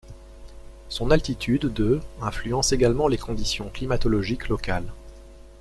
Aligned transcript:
Son 0.89 1.11
altitude 1.11 1.67
de 1.71 1.99
influence 2.21 2.71
également 2.71 3.07
les 3.07 3.19
conditions 3.19 3.69
climatologiques 3.69 4.49
locales. 4.49 4.91